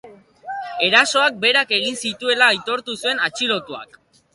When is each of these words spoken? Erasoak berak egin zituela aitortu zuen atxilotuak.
Erasoak 0.87 1.37
berak 1.45 1.75
egin 1.81 2.01
zituela 2.07 2.51
aitortu 2.55 3.01
zuen 3.01 3.27
atxilotuak. 3.31 4.01